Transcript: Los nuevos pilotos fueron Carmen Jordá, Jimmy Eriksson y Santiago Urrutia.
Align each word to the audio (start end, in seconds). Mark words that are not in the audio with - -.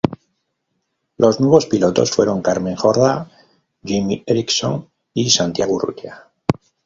Los 1.17 1.39
nuevos 1.39 1.67
pilotos 1.67 2.09
fueron 2.09 2.41
Carmen 2.41 2.75
Jordá, 2.75 3.29
Jimmy 3.83 4.23
Eriksson 4.25 4.89
y 5.13 5.29
Santiago 5.29 5.73
Urrutia. 5.75 6.27